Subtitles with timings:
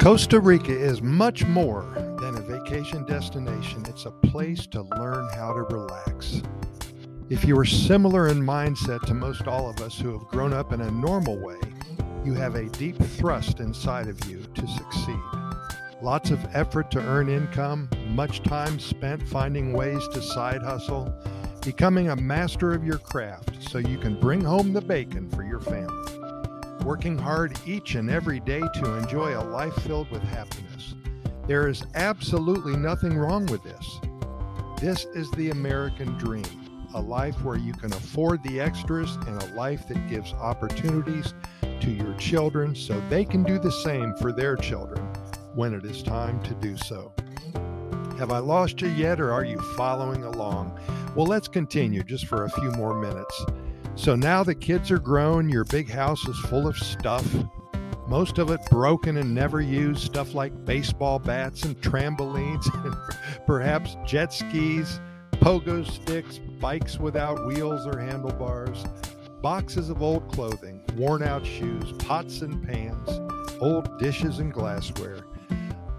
[0.00, 1.82] Costa Rica is much more
[2.22, 3.84] than a vacation destination.
[3.86, 6.40] It's a place to learn how to relax.
[7.28, 10.72] If you are similar in mindset to most all of us who have grown up
[10.72, 11.60] in a normal way,
[12.24, 15.20] you have a deep thrust inside of you to succeed.
[16.00, 21.14] Lots of effort to earn income, much time spent finding ways to side hustle,
[21.62, 25.60] becoming a master of your craft so you can bring home the bacon for your
[25.60, 25.99] family
[26.84, 30.94] working hard each and every day to enjoy a life filled with happiness.
[31.46, 34.00] There is absolutely nothing wrong with this.
[34.80, 36.44] This is the American dream
[36.94, 41.34] a life where you can afford the extras and a life that gives opportunities
[41.80, 45.00] to your children so they can do the same for their children
[45.54, 47.12] when it is time to do so.
[48.18, 50.78] Have I lost you yet, or are you following along?
[51.14, 53.44] Well, let's continue just for a few more minutes.
[53.96, 57.26] So now the kids are grown, your big house is full of stuff,
[58.10, 63.96] most of it broken and never used, stuff like baseball bats and trampolines, and perhaps
[64.04, 65.00] jet skis,
[65.34, 68.84] pogo sticks, bikes without wheels or handlebars,
[69.42, 73.08] boxes of old clothing, worn out shoes, pots and pans,
[73.60, 75.20] old dishes and glassware.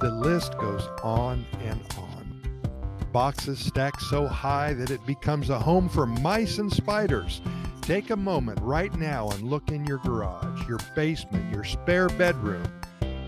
[0.00, 2.08] The list goes on and on.
[3.12, 7.42] Boxes stacked so high that it becomes a home for mice and spiders
[7.88, 12.62] Take a moment right now and look in your garage, your basement, your spare bedroom.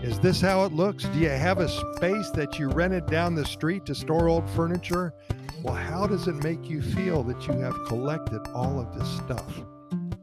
[0.03, 1.05] Is this how it looks?
[1.05, 5.15] Do you have a space that you rented down the street to store old furniture?
[5.63, 9.51] Well, how does it make you feel that you have collected all of this stuff?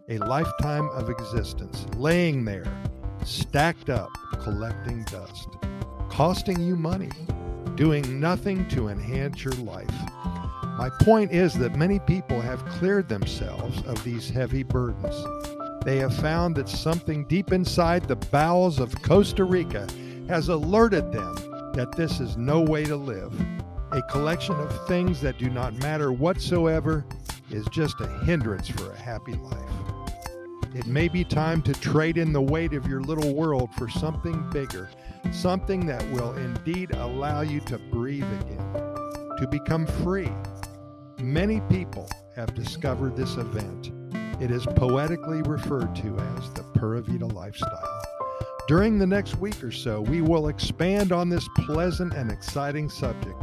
[0.08, 2.73] A lifetime of existence laying there,
[3.25, 5.48] stacked up, collecting dust,
[6.11, 7.11] costing you money,
[7.75, 9.91] doing nothing to enhance your life.
[10.78, 15.26] My point is that many people have cleared themselves of these heavy burdens.
[15.84, 19.88] They have found that something deep inside the bowels of Costa Rica
[20.28, 21.34] has alerted them
[21.74, 23.34] that this is no way to live.
[23.90, 27.05] A collection of things that do not matter whatsoever
[27.50, 29.58] is just a hindrance for a happy life.
[30.77, 34.48] It may be time to trade in the weight of your little world for something
[34.50, 34.88] bigger,
[35.33, 38.72] something that will indeed allow you to breathe again,
[39.38, 40.30] to become free,
[41.20, 43.90] Many people have discovered this event.
[44.40, 48.02] It is poetically referred to as the Pura Vida lifestyle.
[48.68, 53.36] During the next week or so, we will expand on this pleasant and exciting subject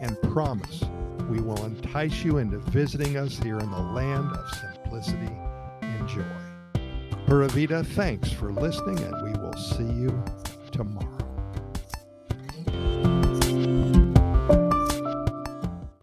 [0.00, 0.82] and promise
[1.30, 5.32] we will entice you into visiting us here in the land of simplicity
[5.82, 6.24] and joy.
[7.26, 10.24] Pura Vida, thanks for listening, and we will see you
[10.72, 11.19] tomorrow.